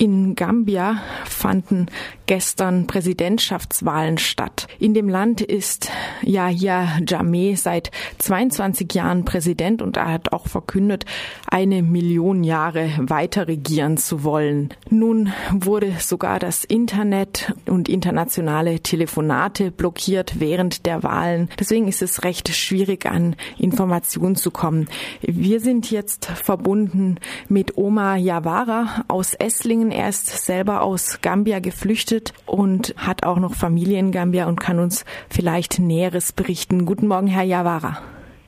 In 0.00 0.34
Gambia 0.34 1.02
fanden 1.26 1.88
gestern 2.24 2.86
Präsidentschaftswahlen 2.86 4.16
statt. 4.16 4.66
In 4.78 4.94
dem 4.94 5.10
Land 5.10 5.42
ist 5.42 5.90
Yahya 6.22 7.00
Jammeh 7.06 7.54
seit 7.56 7.90
22 8.18 8.94
Jahren 8.94 9.26
Präsident 9.26 9.82
und 9.82 9.98
er 9.98 10.10
hat 10.10 10.32
auch 10.32 10.46
verkündet, 10.46 11.04
eine 11.48 11.82
Million 11.82 12.44
Jahre 12.44 12.88
weiter 12.98 13.46
regieren 13.46 13.98
zu 13.98 14.24
wollen. 14.24 14.72
Nun 14.88 15.34
wurde 15.52 15.92
sogar 15.98 16.38
das 16.38 16.64
Internet 16.64 17.52
und 17.66 17.90
internationale 17.90 18.80
Telefonate 18.80 19.70
blockiert 19.70 20.40
während 20.40 20.86
der 20.86 21.02
Wahlen. 21.02 21.50
Deswegen 21.58 21.88
ist 21.88 22.00
es 22.00 22.24
recht 22.24 22.48
schwierig, 22.54 23.04
an 23.04 23.36
Informationen 23.58 24.36
zu 24.36 24.50
kommen. 24.50 24.88
Wir 25.20 25.60
sind 25.60 25.90
jetzt 25.90 26.24
verbunden 26.24 27.16
mit 27.48 27.76
Omar 27.76 28.16
Yawara 28.16 29.04
aus 29.08 29.34
Esslingen. 29.34 29.89
Er 29.90 30.08
ist 30.08 30.26
selber 30.44 30.82
aus 30.82 31.20
Gambia 31.22 31.58
geflüchtet 31.60 32.32
und 32.46 32.94
hat 32.96 33.24
auch 33.24 33.38
noch 33.38 33.54
Familie 33.54 33.98
in 33.98 34.12
Gambia 34.12 34.46
und 34.46 34.60
kann 34.60 34.78
uns 34.78 35.04
vielleicht 35.28 35.78
Näheres 35.78 36.32
berichten. 36.32 36.86
Guten 36.86 37.08
Morgen, 37.08 37.26
Herr 37.26 37.44
Yawara. 37.44 38.02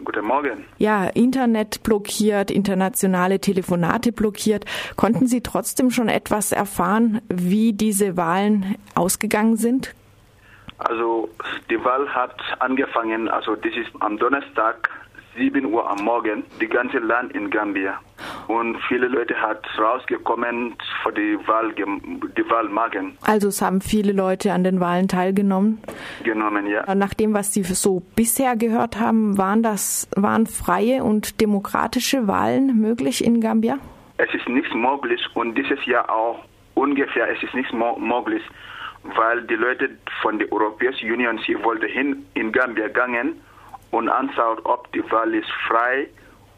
Guten 0.04 0.26
Morgen. 0.26 0.64
Ja, 0.78 1.04
Internet 1.06 1.82
blockiert, 1.82 2.50
internationale 2.50 3.38
Telefonate 3.38 4.12
blockiert. 4.12 4.64
Konnten 4.96 5.26
Sie 5.26 5.42
trotzdem 5.42 5.90
schon 5.90 6.08
etwas 6.08 6.52
erfahren, 6.52 7.20
wie 7.28 7.72
diese 7.72 8.16
Wahlen 8.16 8.76
ausgegangen 8.94 9.56
sind? 9.56 9.94
Also 10.78 11.28
die 11.70 11.82
Wahl 11.84 12.08
hat 12.08 12.34
angefangen, 12.58 13.28
also 13.28 13.54
das 13.54 13.72
ist 13.74 13.90
am 14.00 14.18
Donnerstag 14.18 14.90
7 15.36 15.64
Uhr 15.66 15.88
am 15.90 16.04
Morgen, 16.04 16.44
die 16.60 16.68
ganze 16.68 16.98
Land 16.98 17.32
in 17.34 17.50
Gambia. 17.50 17.98
Und 18.48 18.76
viele 18.88 19.08
Leute 19.08 19.34
hat 19.40 19.66
rausgekommen 19.78 20.74
für 21.02 21.12
die 21.12 21.38
Wahl, 21.46 21.72
die 21.74 22.50
Wahl 22.50 22.68
machen. 22.68 23.16
Also 23.22 23.48
es 23.48 23.62
haben 23.62 23.80
viele 23.80 24.12
Leute 24.12 24.52
an 24.52 24.62
den 24.62 24.80
Wahlen 24.80 25.08
teilgenommen? 25.08 25.82
Genommen, 26.22 26.66
ja. 26.66 26.94
Nach 26.94 27.14
dem, 27.14 27.34
was 27.34 27.54
Sie 27.54 27.62
so 27.62 28.02
bisher 28.14 28.56
gehört 28.56 28.98
haben, 29.00 29.38
waren 29.38 29.62
das, 29.62 30.08
waren 30.16 30.46
freie 30.46 31.02
und 31.02 31.40
demokratische 31.40 32.26
Wahlen 32.28 32.80
möglich 32.80 33.24
in 33.24 33.40
Gambia? 33.40 33.78
Es 34.18 34.32
ist 34.34 34.48
nicht 34.48 34.74
möglich 34.74 35.20
und 35.34 35.56
dieses 35.56 35.84
Jahr 35.86 36.10
auch 36.10 36.44
ungefähr, 36.74 37.28
es 37.30 37.42
ist 37.42 37.54
nicht 37.54 37.72
möglich, 37.72 38.42
weil 39.16 39.42
die 39.42 39.54
Leute 39.54 39.90
von 40.20 40.38
der 40.38 40.52
Europäischen 40.52 41.10
Union, 41.10 41.40
sie 41.46 41.56
wollten 41.64 41.88
hin 41.88 42.26
in 42.34 42.52
Gambia 42.52 42.86
gegangen 42.86 43.40
und 43.92 44.08
anschaut, 44.08 44.64
ob 44.64 44.90
die 44.92 45.08
Wahl 45.10 45.32
ist 45.34 45.50
frei 45.68 46.08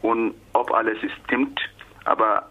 und 0.01 0.33
ob 0.53 0.73
alles 0.73 0.97
stimmt. 1.25 1.59
Aber 2.05 2.49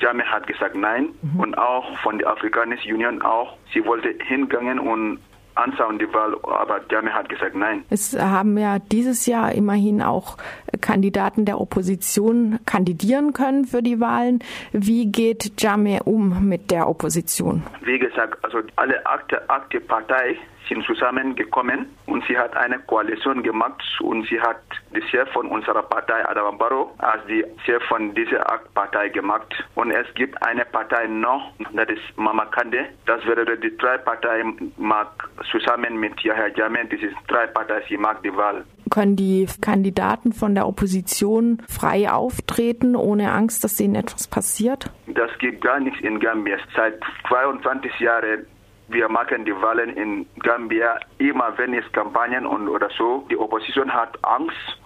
Jame 0.00 0.24
hat 0.24 0.46
gesagt 0.46 0.74
nein 0.74 1.08
mhm. 1.22 1.40
und 1.40 1.54
auch 1.58 1.96
von 2.00 2.18
der 2.18 2.28
Afrikanischen 2.28 2.92
Union 2.92 3.22
auch. 3.22 3.56
Sie 3.72 3.84
wollte 3.86 4.14
hingehen 4.24 4.78
und 4.78 5.20
anschauen 5.54 5.98
die 5.98 6.12
Wahl, 6.12 6.36
aber 6.42 6.80
Jame 6.90 7.12
hat 7.12 7.28
gesagt 7.28 7.54
nein. 7.54 7.84
Es 7.90 8.18
haben 8.18 8.58
ja 8.58 8.78
dieses 8.78 9.26
Jahr 9.26 9.52
immerhin 9.52 10.02
auch 10.02 10.36
Kandidaten 10.80 11.44
der 11.44 11.60
Opposition 11.60 12.58
kandidieren 12.66 13.32
können 13.32 13.64
für 13.64 13.82
die 13.82 14.00
Wahlen. 14.00 14.40
Wie 14.72 15.06
geht 15.10 15.60
Jame 15.60 16.02
um 16.04 16.48
mit 16.48 16.70
der 16.70 16.88
Opposition? 16.88 17.62
Wie 17.82 17.98
gesagt, 17.98 18.44
also 18.44 18.58
alle 18.76 19.04
Akte, 19.06 19.48
Akte 19.48 19.80
Partei 19.80 20.36
sind 20.68 20.84
zusammengekommen 20.84 21.86
und 22.06 22.24
sie 22.26 22.38
hat 22.38 22.56
eine 22.56 22.78
Koalition 22.78 23.42
gemacht 23.42 23.82
und 24.00 24.26
sie 24.28 24.40
hat 24.40 24.60
die 24.94 25.02
Chef 25.10 25.28
von 25.32 25.46
unserer 25.48 25.82
Partei, 25.82 26.26
Adam 26.28 26.58
Barrow, 26.58 26.90
als 26.98 27.24
die 27.26 27.44
Chef 27.64 27.82
von 27.84 28.14
dieser 28.14 28.44
Partei 28.74 29.08
gemacht. 29.08 29.52
Und 29.74 29.90
es 29.90 30.06
gibt 30.14 30.40
eine 30.46 30.64
Partei 30.64 31.06
noch, 31.06 31.52
das 31.72 31.88
ist 31.88 32.16
Mama 32.16 32.46
Kande. 32.46 32.86
Das 33.06 33.24
wäre 33.26 33.44
die 33.58 33.76
drei 33.76 33.98
Parteien 33.98 34.72
mag 34.76 35.08
zusammen 35.50 35.98
mit 35.98 36.20
Yahya 36.20 36.48
Jammeh, 36.54 36.84
das 36.90 37.00
ist 37.00 37.16
drei 37.28 37.46
Parteien, 37.46 37.82
sie 37.88 37.96
mag 37.96 38.22
die 38.22 38.34
Wahl. 38.34 38.64
Können 38.90 39.16
die 39.16 39.46
Kandidaten 39.60 40.32
von 40.32 40.54
der 40.54 40.66
Opposition 40.66 41.62
frei 41.68 42.10
auftreten, 42.10 42.96
ohne 42.96 43.32
Angst, 43.32 43.64
dass 43.64 43.80
ihnen 43.80 43.96
etwas 43.96 44.28
passiert? 44.28 44.90
Das 45.06 45.30
gibt 45.38 45.62
gar 45.62 45.80
nichts 45.80 46.00
in 46.00 46.20
Gambia. 46.20 46.58
Seit 46.76 47.00
22 47.28 47.98
Jahren 48.00 48.46
wir 48.88 49.08
machen 49.08 49.44
die 49.44 49.54
Wahlen 49.62 49.96
in 49.96 50.26
Gambia 50.40 51.00
immer, 51.18 51.56
wenn 51.56 51.74
es 51.74 51.90
Kampagnen 51.92 52.46
und 52.46 52.68
oder 52.68 52.90
so. 52.96 53.26
Die 53.30 53.36
Opposition 53.36 53.90
hat 53.92 54.18
Angst 54.22 54.78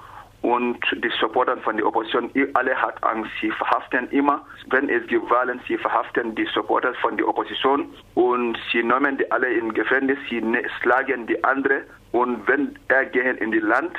und 0.42 0.78
die 0.92 1.10
Supporter 1.20 1.56
von 1.58 1.76
der 1.76 1.86
Opposition, 1.86 2.30
alle 2.54 2.74
hat 2.80 3.02
Angst. 3.02 3.30
Sie 3.40 3.50
verhaften 3.50 4.08
immer, 4.10 4.46
wenn 4.70 4.88
es 4.88 5.02
Wahlen, 5.28 5.60
sie 5.66 5.76
verhaften 5.76 6.34
die 6.36 6.46
Supporter 6.54 6.94
von 6.94 7.16
der 7.16 7.26
Opposition. 7.26 7.92
Und 8.14 8.56
sie 8.70 8.82
nehmen 8.82 9.18
die 9.18 9.30
alle 9.32 9.52
in 9.52 9.74
Gefängnis, 9.74 10.18
sie 10.30 10.40
ne-, 10.40 10.62
schlagen 10.80 11.26
die 11.26 11.42
andere. 11.42 11.82
Und 12.12 12.46
wenn 12.46 12.78
er 12.86 13.06
gehen 13.06 13.36
in 13.38 13.50
die 13.50 13.58
Land, 13.58 13.96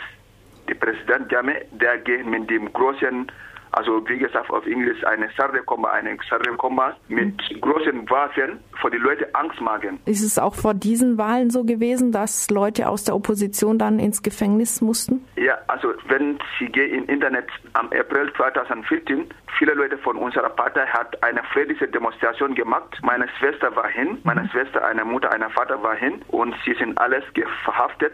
der 0.70 0.76
Präsident 0.76 1.32
Jame, 1.32 1.66
der 1.72 1.98
geht 1.98 2.26
mit 2.26 2.50
dem 2.50 2.72
großen 2.72 3.30
also 3.72 4.08
wie 4.08 4.18
gesagt 4.18 4.50
auf 4.50 4.66
Englisch 4.66 5.04
eine 5.06 5.30
Sardekomma, 5.38 5.90
eine 5.92 6.18
Sardekomma 6.30 6.96
mit 7.08 7.38
großen 7.62 8.10
Waffen 8.10 8.60
für 8.82 8.90
die 8.90 8.98
Leute 8.98 9.34
Angst 9.36 9.62
machen. 9.62 10.00
Ist 10.06 10.24
es 10.24 10.40
auch 10.40 10.56
vor 10.56 10.74
diesen 10.74 11.18
Wahlen 11.18 11.50
so 11.50 11.64
gewesen, 11.64 12.12
dass 12.12 12.50
Leute 12.50 12.90
aus 12.90 13.04
der 13.04 13.16
Opposition 13.16 13.78
dann 13.78 14.00
ins 14.00 14.24
Gefängnis 14.24 14.82
mussten? 14.82 15.26
Ja, 15.36 15.58
also 15.68 15.94
wenn 16.08 16.40
Sie 16.58 16.68
gehen 16.68 16.94
im 16.94 17.06
Internet 17.10 17.48
am 17.74 17.88
April 17.88 18.32
2014, 18.36 19.28
viele 19.58 19.74
Leute 19.74 19.98
von 19.98 20.18
unserer 20.18 20.50
Partei 20.50 20.86
hat 20.88 21.22
eine 21.24 21.44
friedliche 21.54 21.88
Demonstration 21.88 22.56
gemacht. 22.56 22.98
Meine 23.04 23.28
Schwester 23.40 23.76
war 23.76 23.88
hin, 23.88 24.18
meine 24.24 24.44
mhm. 24.44 24.50
Schwester, 24.50 24.86
eine 24.86 25.06
Mutter, 25.06 25.32
ein 25.32 25.50
Vater 25.52 25.82
war 25.82 25.96
hin 25.96 26.22
und 26.30 26.56
sie 26.66 26.74
sind 26.74 26.98
alles 27.00 27.24
verhaftet 27.64 28.14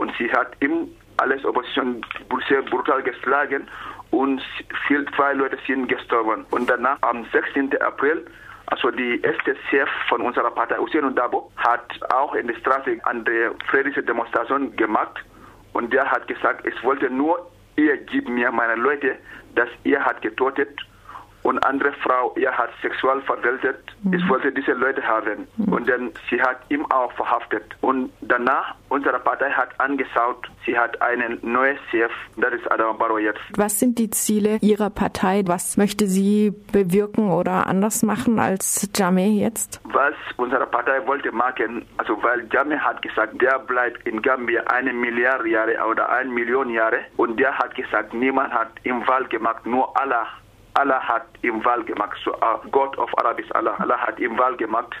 und 0.00 0.10
sie 0.16 0.32
hat 0.32 0.56
im 0.60 0.88
alles 1.18 1.44
Opposition 1.44 2.00
sehr 2.48 2.62
brutal 2.62 3.02
geschlagen 3.02 3.68
und 4.10 4.40
viel, 4.86 5.04
zwei 5.14 5.34
Leute 5.34 5.58
sind 5.66 5.88
gestorben. 5.88 6.46
Und 6.50 6.70
danach 6.70 6.96
am 7.02 7.26
16. 7.32 7.80
April 7.82 8.24
also 8.70 8.90
die 8.92 9.20
erste 9.22 9.56
Chef 9.68 9.88
von 10.08 10.20
unserer 10.22 10.50
Partei, 10.52 10.76
Hussein 10.76 11.14
Dabo, 11.16 11.50
hat 11.56 11.90
auch 12.12 12.34
in 12.34 12.46
der 12.46 12.54
Straße 12.54 12.98
eine 13.02 13.52
friedliche 13.68 14.02
Demonstration 14.02 14.74
gemacht 14.76 15.18
und 15.72 15.92
der 15.92 16.08
hat 16.08 16.28
gesagt, 16.28 16.64
es 16.64 16.82
wollte 16.84 17.10
nur, 17.10 17.50
ihr 17.74 17.96
gibt 17.96 18.28
mir 18.28 18.52
meine 18.52 18.76
Leute, 18.76 19.16
dass 19.56 19.68
ihr 19.82 20.02
hat 20.04 20.22
getötet 20.22 20.70
und 21.42 21.58
andere 21.64 21.92
Frau, 21.92 22.34
ihr 22.36 22.52
hat 22.52 22.70
sexuell 22.82 23.20
verwaltet. 23.22 23.78
Mhm. 24.02 24.14
Ich 24.14 24.28
wollte 24.28 24.52
diese 24.52 24.72
Leute 24.72 25.02
haben. 25.02 25.46
Mhm. 25.56 25.72
Und 25.72 25.88
dann, 25.88 26.10
sie 26.28 26.40
hat 26.40 26.58
ihn 26.68 26.84
auch 26.90 27.12
verhaftet. 27.12 27.64
Und 27.80 28.12
danach, 28.20 28.74
unsere 28.88 29.18
Partei 29.18 29.50
hat 29.50 29.68
angeschaut, 29.78 30.48
sie 30.66 30.78
hat 30.78 31.00
einen 31.00 31.38
neuen 31.42 31.78
Chef, 31.90 32.10
das 32.36 32.52
ist 32.54 32.70
Adam 32.70 32.98
Barrow 32.98 33.18
jetzt. 33.18 33.40
Was 33.56 33.78
sind 33.78 33.98
die 33.98 34.10
Ziele 34.10 34.58
Ihrer 34.60 34.90
Partei? 34.90 35.42
Was 35.46 35.76
möchte 35.76 36.06
sie 36.06 36.52
bewirken 36.72 37.30
oder 37.30 37.66
anders 37.66 38.02
machen 38.02 38.38
als 38.38 38.88
Jameh 38.94 39.40
jetzt? 39.40 39.80
Was 39.84 40.14
unsere 40.36 40.66
Partei 40.66 41.06
wollte 41.06 41.32
machen, 41.32 41.86
also 41.96 42.22
weil 42.22 42.46
Jameh 42.52 42.78
hat 42.78 43.00
gesagt, 43.02 43.40
der 43.40 43.58
bleibt 43.60 44.06
in 44.06 44.20
Gambia 44.20 44.62
eine 44.64 44.92
Milliarde 44.92 45.48
Jahre 45.48 45.76
oder 45.88 46.10
eine 46.10 46.30
Million 46.30 46.70
Jahre. 46.70 47.00
Und 47.16 47.38
der 47.40 47.56
hat 47.56 47.74
gesagt, 47.74 48.12
niemand 48.12 48.52
hat 48.52 48.68
im 48.82 49.06
Wahl 49.06 49.24
gemacht, 49.26 49.64
nur 49.66 49.98
Allah 50.00 50.26
Allah 50.74 51.00
hat 51.00 51.26
ihm 51.42 51.64
Wahl 51.64 51.82
gemacht. 51.84 52.16
So, 52.24 52.32
uh, 52.34 52.58
God 52.70 52.96
of 52.98 53.10
Arab 53.18 53.40
ist 53.40 53.54
Allah. 53.54 53.74
Allah 53.78 53.98
hat 53.98 54.18
ihm 54.18 54.38
Wahl 54.38 54.56
gemacht 54.56 54.94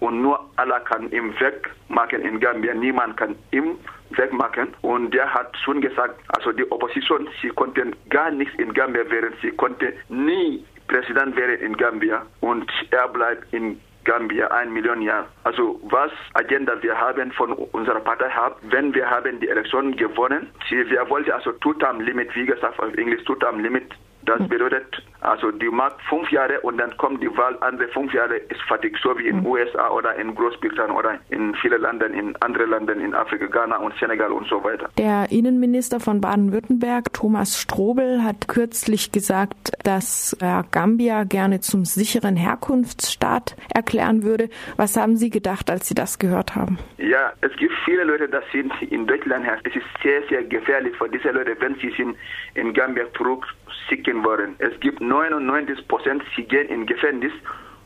und 0.00 0.22
nur 0.22 0.40
Allah 0.56 0.80
kann 0.80 1.10
ihm 1.10 1.34
wegmachen 1.38 2.22
in 2.22 2.40
Gambia. 2.40 2.74
Niemand 2.74 3.16
kann 3.16 3.36
ihm 3.50 3.78
wegmachen. 4.10 4.74
Und 4.82 5.12
der 5.12 5.32
hat 5.32 5.56
schon 5.64 5.80
gesagt, 5.80 6.20
also 6.36 6.52
die 6.52 6.70
Opposition, 6.70 7.28
sie 7.40 7.48
konnten 7.48 7.94
gar 8.10 8.30
nichts 8.30 8.54
in 8.58 8.72
Gambia 8.72 9.08
werden. 9.10 9.32
Sie 9.42 9.50
konnte 9.50 9.92
nie 10.08 10.64
Präsident 10.88 11.36
werden 11.36 11.60
in 11.60 11.76
Gambia. 11.76 12.24
Und 12.40 12.70
er 12.90 13.08
bleibt 13.08 13.52
in 13.52 13.80
Gambia 14.04 14.46
ein 14.52 14.72
Million 14.72 15.02
Jahre. 15.02 15.26
Also 15.42 15.80
was 15.82 16.12
Agenda 16.34 16.80
wir 16.80 16.98
haben 16.98 17.32
von 17.32 17.52
unserer 17.52 18.00
Partei 18.00 18.30
haben, 18.30 18.54
wenn 18.70 18.94
wir 18.94 19.10
haben 19.10 19.40
die 19.40 19.48
Elektionen 19.48 19.96
gewonnen, 19.96 20.48
wir 20.70 21.10
wollten 21.10 21.32
also 21.32 21.50
Two-Term-Limit, 21.52 22.34
wie 22.36 22.46
gesagt 22.46 22.78
auf 22.78 22.94
Englisch 22.94 23.24
Two-Term-Limit 23.24 23.92
das 24.26 24.46
bedeutet, 24.48 25.02
also 25.20 25.50
die 25.50 25.68
macht 25.68 25.96
fünf 26.08 26.30
Jahre 26.30 26.60
und 26.60 26.78
dann 26.78 26.96
kommt 26.96 27.22
die 27.22 27.36
Wahl, 27.36 27.56
andere 27.60 27.88
fünf 27.88 28.12
Jahre 28.12 28.36
ist 28.36 28.60
fertig, 28.62 28.96
so 29.02 29.16
wie 29.18 29.28
in 29.28 29.42
den 29.42 29.46
USA 29.46 29.90
oder 29.90 30.14
in 30.16 30.34
Großbritannien 30.34 30.96
oder 30.96 31.18
in 31.30 31.54
vielen 31.56 31.80
Ländern, 31.80 32.12
in 32.12 32.36
anderen 32.36 32.70
Ländern 32.70 33.00
in 33.00 33.14
Afrika, 33.14 33.46
Ghana 33.46 33.76
und 33.78 33.94
Senegal 33.98 34.32
und 34.32 34.46
so 34.48 34.62
weiter. 34.62 34.88
Der 34.98 35.26
Innenminister 35.30 36.00
von 36.00 36.20
Baden-Württemberg, 36.20 37.12
Thomas 37.12 37.60
Strobel, 37.60 38.22
hat 38.22 38.48
kürzlich 38.48 39.12
gesagt, 39.12 39.72
dass 39.84 40.36
er 40.40 40.64
Gambia 40.70 41.24
gerne 41.24 41.60
zum 41.60 41.84
sicheren 41.84 42.36
Herkunftsstaat 42.36 43.56
erklären 43.74 44.22
würde. 44.22 44.48
Was 44.76 44.96
haben 44.96 45.16
Sie 45.16 45.30
gedacht, 45.30 45.70
als 45.70 45.88
Sie 45.88 45.94
das 45.94 46.18
gehört 46.18 46.54
haben? 46.54 46.78
Ja, 46.98 47.32
es 47.40 47.54
gibt 47.56 47.72
viele 47.84 48.04
Leute, 48.04 48.28
die 48.28 48.58
sind 48.58 48.72
in 48.92 49.06
Deutschland. 49.06 49.46
Es 49.64 49.74
ist 49.74 49.86
sehr, 50.02 50.22
sehr 50.28 50.44
gefährlich 50.44 50.94
für 50.96 51.08
diese 51.08 51.30
Leute, 51.30 51.56
wenn 51.60 51.74
sie 51.76 51.90
sind 51.96 52.16
in 52.54 52.72
Gambia 52.72 53.04
zurück 53.16 53.46
sicken 53.88 54.24
worden. 54.24 54.56
Es 54.58 54.78
gibt 54.80 55.00
99 55.00 55.88
Prozent, 55.88 56.22
sie 56.34 56.44
gehen 56.44 56.68
in 56.68 56.86
Gefängnis 56.86 57.32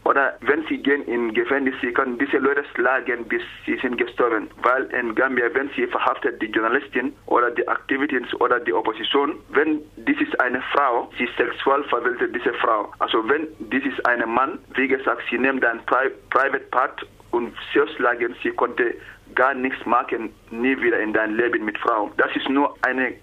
oder 0.05 0.37
wenn 0.41 0.65
sie 0.67 0.79
gehen 0.79 1.03
in 1.05 1.35
Gefängnis, 1.35 1.75
sie 1.81 1.93
können 1.93 2.19
diese 2.19 2.39
Leute 2.39 2.65
schlagen, 2.75 3.25
bis 3.29 3.43
sie 3.67 3.77
sind 3.77 3.99
gestorben. 3.99 4.49
Weil 4.63 4.85
in 4.87 5.15
Gambia, 5.15 5.47
wenn 5.53 5.69
sie 5.77 5.87
verhaftet, 5.87 6.41
die 6.41 6.47
Journalistin 6.47 7.13
oder 7.27 7.51
die 7.51 7.67
Aktivitäten 7.69 8.27
oder 8.37 8.61
die 8.61 8.73
Opposition, 8.73 9.39
wenn 9.51 9.81
dies 9.97 10.21
ist 10.21 10.41
eine 10.41 10.63
Frau, 10.73 11.11
sie 11.19 11.29
sexuell 11.37 11.85
verwaltet 11.85 12.35
diese 12.35 12.55
Frau. 12.55 12.91
Also 12.99 13.29
wenn 13.29 13.47
dies 13.59 13.85
ist 13.85 14.05
ein 14.07 14.27
Mann, 14.29 14.59
wie 14.75 14.89
gesagt, 14.89 15.23
sie 15.31 15.39
nehmen 15.39 15.61
dann 15.61 15.85
Pri 15.85 16.11
Private 16.31 16.65
Part 16.71 17.07
und 17.31 17.55
sie 17.73 17.81
schlagen, 17.97 18.35
sie 18.43 18.51
konnte 18.51 18.95
gar 19.35 19.55
nichts 19.55 19.85
machen, 19.85 20.35
nie 20.51 20.81
wieder 20.81 20.99
in 20.99 21.13
dein 21.13 21.37
Leben 21.37 21.65
mit 21.65 21.79
Frau. 21.79 22.11
Das 22.17 22.35
ist 22.35 22.49
nur 22.49 22.75
eine 22.83 23.15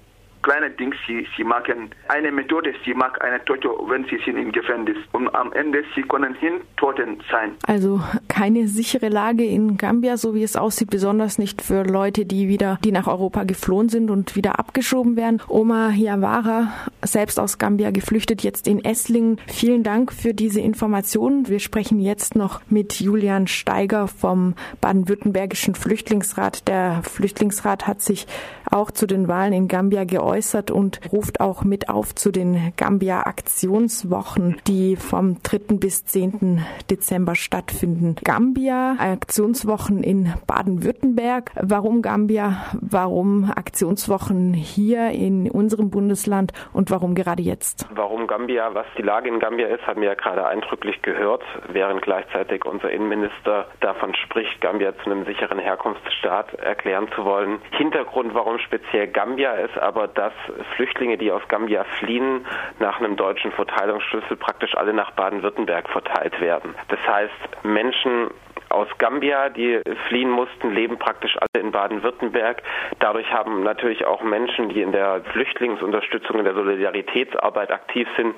kleine 0.48 0.70
Dinge, 0.72 0.96
sie, 1.06 1.28
sie 1.36 1.44
machen 1.44 1.90
eine 2.08 2.32
Methode, 2.32 2.74
sie 2.86 2.94
machen 2.94 3.20
eine 3.20 3.44
Tote, 3.44 3.68
wenn 3.90 4.06
sie 4.06 4.18
sind 4.24 4.38
im 4.38 4.54
Gefängnis. 4.54 4.96
Und 5.12 5.28
am 5.36 5.52
Ende, 5.52 5.84
sie 5.94 6.04
können 6.04 6.36
hin 6.36 6.62
Toten 6.78 7.22
sein. 7.30 7.52
Also 7.68 8.02
keine 8.30 8.68
sichere 8.68 9.10
Lage 9.10 9.44
in 9.44 9.78
Gambia, 9.78 10.16
so 10.16 10.34
wie 10.34 10.44
es 10.44 10.56
aussieht, 10.56 10.90
besonders 10.90 11.38
nicht 11.38 11.62
für 11.62 11.84
Leute, 11.84 12.26
die 12.26 12.48
wieder, 12.48 12.80
die 12.84 12.94
nach 12.94 13.08
Europa 13.08 13.44
geflohen 13.44 13.90
sind 13.90 14.10
und 14.10 14.38
wieder 14.38 14.58
abgeschoben 14.58 15.18
werden. 15.18 15.42
Oma 15.50 15.90
Yawara, 15.90 16.72
selbst 17.02 17.42
aus 17.42 17.58
Gambia 17.58 17.92
geflüchtet, 17.92 18.42
jetzt 18.42 18.68
in 18.68 18.84
Esslingen. 18.86 19.42
Vielen 19.48 19.84
Dank 19.84 20.14
für 20.14 20.34
diese 20.34 20.62
Informationen. 20.62 21.50
Wir 21.50 21.60
sprechen 21.60 22.00
jetzt 22.00 22.36
noch 22.36 22.62
mit 22.70 23.02
Julian 23.02 23.48
Steiger 23.48 24.08
vom 24.08 24.56
baden-württembergischen 24.80 25.76
Flüchtlingsrat. 25.76 26.70
Der 26.70 27.02
Flüchtlingsrat 27.04 27.86
hat 27.86 28.02
sich 28.02 28.28
auch 28.72 28.92
zu 28.92 29.08
den 29.08 29.28
Wahlen 29.28 29.54
in 29.54 29.68
Gambia 29.68 30.04
geäußert 30.04 30.72
und 30.72 31.00
ruft 31.12 31.40
auch 31.40 31.64
mit 31.64 31.90
auf 31.90 32.16
zu 32.16 32.31
den 32.31 32.74
Gambia 32.78 33.22
Aktionswochen, 33.22 34.58
die 34.68 34.96
vom 34.96 35.42
3. 35.44 35.75
bis 35.78 36.06
10. 36.06 36.66
Dezember 36.90 37.36
stattfinden. 37.36 38.16
Gambia 38.24 38.96
Aktionswochen 39.00 40.04
in 40.04 40.34
Baden-Württemberg. 40.46 41.52
Warum 41.62 42.02
Gambia? 42.02 42.66
Warum 42.81 43.52
Aktionswochen 43.56 44.54
hier 44.54 45.12
in 45.12 45.50
unserem 45.50 45.90
Bundesland 45.90 46.54
und 46.74 46.92
warum 46.92 47.16
gerade 47.16 47.42
jetzt? 47.42 47.88
Warum 47.94 48.28
Gambia? 48.28 48.74
Was 48.74 48.86
die 48.98 49.02
Lage 49.02 49.30
in 49.30 49.40
Gambia 49.40 49.68
ist, 49.68 49.86
haben 49.88 50.02
wir 50.02 50.10
ja 50.10 50.16
gerade 50.16 50.46
eindrücklich 50.46 51.02
gehört, 51.02 51.44
während 51.72 52.02
gleichzeitig 52.02 52.66
unser 52.66 52.92
Innenminister 52.92 53.68
davon 53.80 54.14
spricht, 54.16 54.60
Gambia 54.62 54.94
zu 55.04 55.12
einem 55.12 55.25
sicheren 55.25 55.60
Herkunftsstaat 55.60 56.54
erklären 56.56 57.08
zu 57.16 57.25
wollen. 57.25 57.60
Hintergrund, 57.72 58.34
warum 58.34 58.56
speziell 58.59 59.07
Gambia 59.07 59.54
ist 59.54 59.77
aber 59.77 60.07
dass 60.07 60.33
Flüchtlinge, 60.75 61.18
die 61.18 61.31
aus 61.31 61.42
Gambia 61.48 61.83
fliehen, 62.00 62.45
nach 62.80 63.00
einem 63.00 63.15
deutschen 63.15 63.51
Verteilungsschlüssel 63.51 64.38
praktisch 64.38 64.75
alle 64.75 64.94
nach 64.94 65.12
Baden-Württemberg 65.12 65.89
verteilt 65.89 66.39
werden. 66.39 66.75
Das 66.89 67.00
heißt, 67.07 67.63
Menschen 67.63 68.30
aus 68.69 68.88
Gambia, 68.98 69.50
die 69.50 69.81
fliehen 70.08 70.30
mussten, 70.30 70.74
leben 70.74 70.98
praktisch 70.98 71.36
alle 71.38 71.64
in 71.64 71.72
Baden-Württemberg. 71.72 72.62
Dadurch 73.00 73.31
haben 73.31 73.64
natürlich 73.64 74.06
auch 74.06 74.22
Menschen, 74.22 74.69
die 74.69 74.81
in 74.81 74.92
der 74.92 75.22
Flüchtlingsunterstützung, 75.31 76.40
in 76.40 76.46
der 76.46 76.54
Solidaritätsarbeit 76.54 77.72
aktiv 77.72 78.08
sind, 78.16 78.36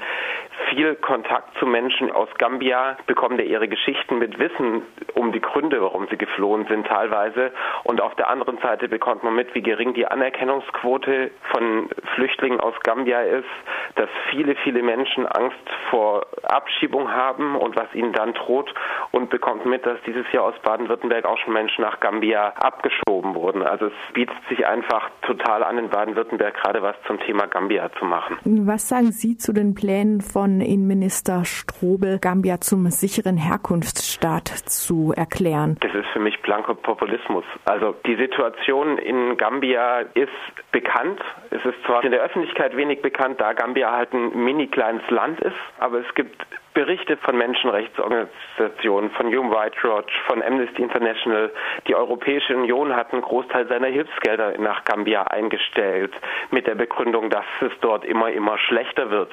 viel 0.69 0.95
Kontakt 0.95 1.57
zu 1.57 1.65
Menschen 1.65 2.11
aus 2.11 2.29
Gambia, 2.37 2.97
bekommen 3.07 3.37
da 3.37 3.43
ihre 3.43 3.67
Geschichten 3.67 4.19
mit 4.19 4.37
Wissen 4.39 4.83
um 5.13 5.31
die 5.31 5.41
Gründe, 5.41 5.81
warum 5.81 6.07
sie 6.09 6.17
geflohen 6.17 6.65
sind 6.67 6.87
teilweise. 6.87 7.51
Und 7.83 8.01
auf 8.01 8.15
der 8.15 8.29
anderen 8.29 8.57
Seite 8.59 8.87
bekommt 8.87 9.23
man 9.23 9.35
mit, 9.35 9.53
wie 9.55 9.61
gering 9.61 9.93
die 9.93 10.05
Anerkennungsquote 10.05 11.31
von 11.51 11.89
Flüchtlingen 12.15 12.59
aus 12.59 12.75
Gambia 12.83 13.21
ist, 13.21 13.47
dass 13.95 14.09
viele, 14.29 14.55
viele 14.55 14.83
Menschen 14.83 15.25
Angst 15.25 15.57
vor 15.89 16.25
Abschiebung 16.43 17.11
haben 17.11 17.55
und 17.55 17.75
was 17.75 17.93
ihnen 17.93 18.13
dann 18.13 18.33
droht 18.33 18.73
und 19.11 19.29
bekommt 19.29 19.65
mit, 19.65 19.85
dass 19.85 20.01
dieses 20.19 20.31
Jahr 20.33 20.43
aus 20.43 20.55
Baden-Württemberg 20.63 21.25
auch 21.25 21.37
schon 21.39 21.53
Menschen 21.53 21.81
nach 21.81 21.99
Gambia 21.99 22.53
abgeschoben 22.55 23.35
wurden. 23.35 23.61
Also 23.63 23.87
es 23.87 24.13
bietet 24.13 24.35
sich 24.49 24.65
einfach 24.65 25.09
total 25.21 25.63
an, 25.63 25.77
in 25.77 25.89
Baden-Württemberg 25.89 26.55
gerade 26.55 26.81
was 26.81 26.95
zum 27.07 27.19
Thema 27.19 27.47
Gambia 27.47 27.89
zu 27.97 28.05
machen. 28.05 28.37
Was 28.43 28.89
sagen 28.89 29.11
Sie 29.11 29.37
zu 29.37 29.53
den 29.53 29.75
Plänen 29.75 30.21
von 30.21 30.61
Innenminister 30.61 31.45
Strobel, 31.45 32.19
Gambia 32.19 32.59
zum 32.59 32.87
sicheren 32.87 33.37
Herkunftsstaat 33.37 34.47
zu 34.47 35.13
erklären? 35.15 35.77
Das 35.81 35.93
ist 35.93 36.07
für 36.11 36.19
mich 36.19 36.41
blanker 36.41 36.75
Populismus. 36.75 37.45
Also 37.65 37.95
die 38.05 38.15
Situation 38.15 38.97
in 38.97 39.37
Gambia 39.37 39.99
ist 40.13 40.29
bekannt. 40.71 41.21
Es 41.51 41.63
ist 41.63 41.81
zwar 41.85 42.03
in 42.03 42.11
der 42.11 42.21
Öffentlichkeit 42.21 42.75
wenig 42.75 43.01
bekannt, 43.01 43.39
da 43.39 43.53
Gambia 43.53 43.91
halt 43.91 44.13
ein 44.13 44.43
mini 44.43 44.67
kleines 44.67 45.07
Land 45.09 45.39
ist, 45.41 45.55
aber 45.79 45.99
es 45.99 46.15
gibt 46.15 46.45
Berichte 46.79 47.17
von 47.17 47.37
Menschenrechtsorganisationen, 47.37 49.11
von 49.11 49.27
Human 49.27 49.51
Rights 49.51 49.83
Watch, 49.83 50.13
von 50.27 50.41
Amnesty 50.41 50.81
International. 50.81 51.51
Die 51.89 51.93
Europäische 51.93 52.55
Union 52.55 52.95
hat 52.95 53.11
einen 53.11 53.21
Großteil 53.21 53.67
seiner 53.67 53.87
Hilfsgelder 53.87 54.57
nach 54.59 54.85
Gambia 54.85 55.23
eingestellt, 55.23 56.13
mit 56.51 56.67
der 56.67 56.75
Begründung, 56.75 57.29
dass 57.29 57.43
es 57.59 57.73
dort 57.81 58.05
immer, 58.05 58.31
immer 58.31 58.57
schlechter 58.57 59.11
wird. 59.11 59.29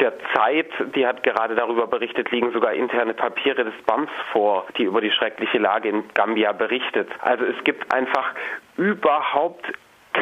Der 0.00 0.14
Zeit, 0.34 0.70
die 0.94 1.06
hat 1.06 1.22
gerade 1.22 1.54
darüber 1.54 1.86
berichtet, 1.86 2.30
liegen 2.30 2.50
sogar 2.52 2.72
interne 2.72 3.12
Papiere 3.12 3.64
des 3.64 3.74
BAMS 3.84 4.08
vor, 4.32 4.64
die 4.78 4.84
über 4.84 5.02
die 5.02 5.10
schreckliche 5.10 5.58
Lage 5.58 5.90
in 5.90 6.02
Gambia 6.14 6.52
berichtet. 6.52 7.10
Also 7.20 7.44
es 7.44 7.62
gibt 7.64 7.92
einfach 7.92 8.32
überhaupt 8.78 9.70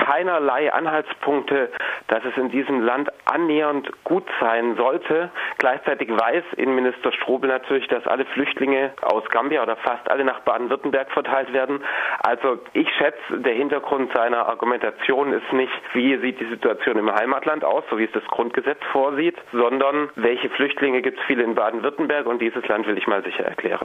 keinerlei 0.04 0.72
Anhaltspunkte, 0.72 1.70
dass 2.08 2.24
es 2.24 2.36
in 2.36 2.50
diesem 2.50 2.80
Land 2.80 3.10
annähernd 3.24 3.90
gut 4.04 4.24
sein 4.40 4.76
sollte. 4.76 5.30
Gleichzeitig 5.58 6.10
weiß 6.10 6.44
Innenminister 6.56 7.12
Strobel 7.12 7.48
natürlich, 7.48 7.88
dass 7.88 8.06
alle 8.06 8.24
Flüchtlinge 8.26 8.92
aus 9.00 9.24
Gambia 9.30 9.62
oder 9.62 9.76
fast 9.76 10.10
alle 10.10 10.24
nach 10.24 10.40
Baden-Württemberg 10.40 11.10
verteilt 11.12 11.52
werden. 11.52 11.82
Also 12.22 12.58
ich 12.74 12.88
schätze, 12.96 13.40
der 13.40 13.54
Hintergrund 13.54 14.12
seiner 14.14 14.46
Argumentation 14.46 15.32
ist 15.32 15.52
nicht, 15.52 15.72
wie 15.94 16.16
sieht 16.18 16.40
die 16.40 16.48
Situation 16.48 16.98
im 16.98 17.12
Heimatland 17.12 17.64
aus, 17.64 17.84
so 17.90 17.98
wie 17.98 18.04
es 18.04 18.12
das 18.12 18.24
Grundgesetz 18.24 18.78
vorsieht, 18.92 19.36
sondern 19.52 20.10
welche 20.16 20.50
Flüchtlinge 20.50 21.00
gibt 21.00 21.18
es 21.18 21.24
viele 21.26 21.44
in 21.44 21.54
Baden-Württemberg 21.54 22.26
und 22.26 22.42
dieses 22.42 22.66
Land 22.68 22.86
will 22.86 22.98
ich 22.98 23.06
mal 23.06 23.22
sicher 23.24 23.44
erklären. 23.44 23.80